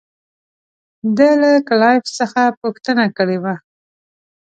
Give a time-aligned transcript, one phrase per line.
[1.17, 3.55] ده له کلایف څخه پوښتنه کړې وه.